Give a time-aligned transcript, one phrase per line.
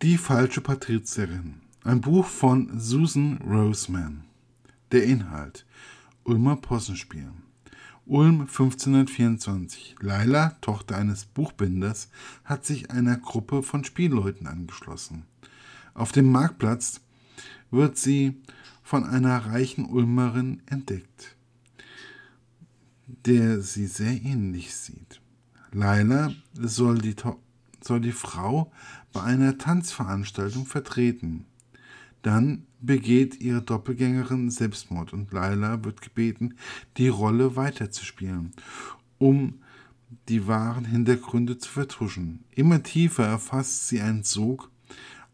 [0.00, 1.54] Die falsche Patrizierin.
[1.82, 4.22] Ein Buch von Susan Roseman.
[4.92, 5.66] Der Inhalt.
[6.22, 7.32] Ulmer Possenspiel.
[8.06, 9.96] Ulm 1524.
[10.00, 12.10] Laila, Tochter eines Buchbinders,
[12.44, 15.24] hat sich einer Gruppe von Spielleuten angeschlossen.
[15.94, 17.00] Auf dem Marktplatz
[17.72, 18.40] wird sie
[18.84, 21.34] von einer reichen Ulmerin entdeckt,
[23.08, 25.20] der sie sehr ähnlich sieht.
[25.72, 27.16] Laila soll die,
[27.82, 28.72] soll die Frau
[29.12, 31.44] bei einer Tanzveranstaltung vertreten.
[32.22, 36.54] Dann begeht ihre Doppelgängerin Selbstmord und Laila wird gebeten,
[36.96, 38.52] die Rolle weiterzuspielen,
[39.18, 39.60] um
[40.28, 42.44] die wahren Hintergründe zu vertuschen.
[42.54, 44.70] Immer tiefer erfasst sie einen Sog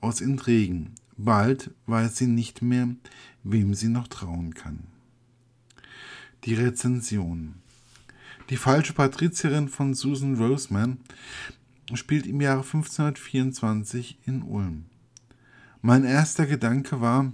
[0.00, 0.94] aus Intrigen.
[1.16, 2.88] Bald weiß sie nicht mehr,
[3.44, 4.84] wem sie noch trauen kann.
[6.44, 7.54] Die Rezension.
[8.50, 10.98] Die falsche Patrizierin von Susan Roseman
[11.96, 14.84] spielt im Jahre 1524 in Ulm.
[15.80, 17.32] Mein erster Gedanke war,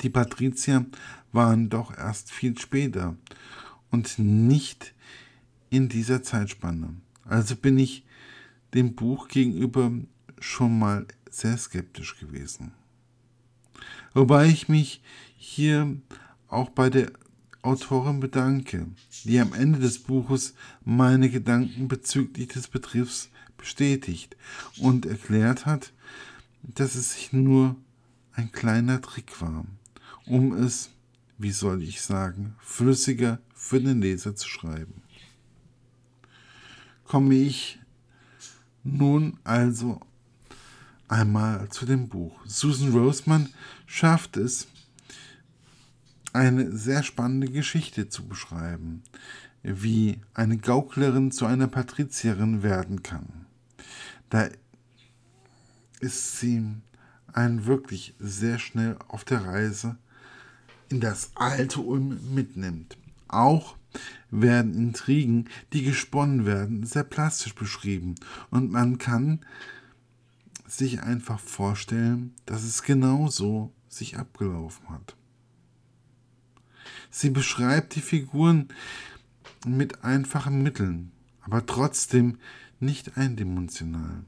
[0.00, 0.86] die Patrizier
[1.32, 3.16] waren doch erst viel später
[3.90, 4.94] und nicht
[5.70, 6.94] in dieser Zeitspanne.
[7.24, 8.04] Also bin ich
[8.74, 9.92] dem Buch gegenüber
[10.40, 12.72] schon mal sehr skeptisch gewesen.
[14.14, 15.02] Wobei ich mich
[15.36, 15.96] hier
[16.48, 17.12] auch bei der
[17.62, 18.86] Autorin bedanke,
[19.24, 24.36] die am Ende des Buches meine Gedanken bezüglich des Betriebs bestätigt
[24.78, 25.92] und erklärt hat,
[26.62, 27.76] dass es sich nur
[28.32, 29.66] ein kleiner Trick war,
[30.26, 30.90] um es,
[31.36, 35.02] wie soll ich sagen, flüssiger für den Leser zu schreiben.
[37.04, 37.78] Komme ich
[38.82, 40.00] nun also
[41.08, 42.40] einmal zu dem Buch.
[42.46, 43.48] Susan Roseman
[43.86, 44.68] schafft es,
[46.32, 49.02] eine sehr spannende Geschichte zu beschreiben,
[49.62, 53.46] wie eine Gauklerin zu einer Patrizierin werden kann.
[54.30, 54.48] Da
[56.00, 56.64] ist sie
[57.32, 59.96] einen wirklich sehr schnell auf der Reise
[60.88, 62.96] in das alte Ulm mitnimmt.
[63.28, 63.76] Auch
[64.30, 68.14] werden Intrigen, die gesponnen werden, sehr plastisch beschrieben
[68.50, 69.40] und man kann
[70.66, 75.16] sich einfach vorstellen, dass es genau so sich abgelaufen hat.
[77.10, 78.68] Sie beschreibt die Figuren
[79.66, 81.12] mit einfachen Mitteln,
[81.42, 82.38] aber trotzdem
[82.78, 84.24] nicht eindimensional.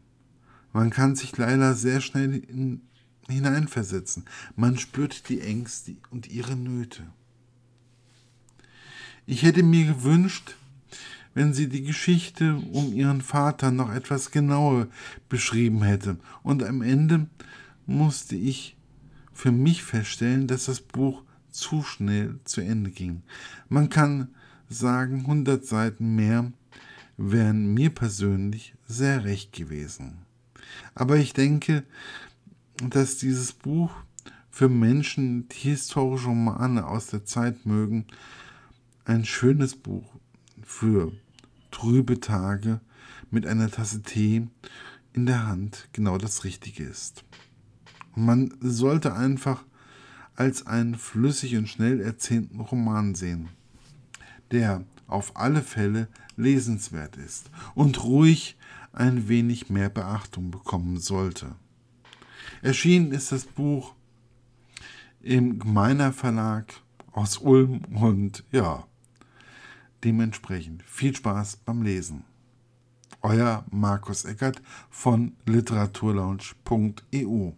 [0.72, 2.82] Man kann sich leider sehr schnell in,
[3.28, 4.24] hineinversetzen.
[4.56, 7.04] Man spürt die Ängste und ihre Nöte.
[9.26, 10.56] Ich hätte mir gewünscht,
[11.34, 14.88] wenn sie die Geschichte um ihren Vater noch etwas genauer
[15.28, 16.18] beschrieben hätte.
[16.42, 17.28] Und am Ende
[17.86, 18.76] musste ich
[19.32, 21.22] für mich feststellen, dass das Buch
[21.52, 23.22] zu schnell zu Ende ging.
[23.68, 24.28] Man kann
[24.68, 26.52] sagen, 100 Seiten mehr
[27.16, 30.18] wären mir persönlich sehr recht gewesen.
[30.94, 31.84] Aber ich denke,
[32.88, 33.92] dass dieses Buch
[34.50, 38.06] für Menschen, die historische Romane aus der Zeit mögen,
[39.04, 40.06] ein schönes Buch
[40.62, 41.12] für
[41.70, 42.80] trübe Tage
[43.30, 44.46] mit einer Tasse Tee
[45.12, 47.24] in der Hand genau das Richtige ist.
[48.14, 49.64] Und man sollte einfach
[50.42, 53.50] als einen flüssig und schnell erzählten Roman sehen,
[54.50, 58.56] der auf alle Fälle lesenswert ist und ruhig
[58.92, 61.54] ein wenig mehr Beachtung bekommen sollte.
[62.60, 63.94] Erschienen ist das Buch
[65.20, 66.74] im Gemeiner Verlag
[67.12, 68.84] aus Ulm und ja,
[70.02, 72.24] dementsprechend viel Spaß beim Lesen.
[73.20, 74.60] Euer Markus Eckert
[74.90, 77.52] von literaturlaunch.eu